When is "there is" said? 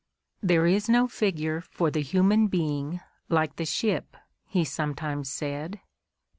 0.49-0.89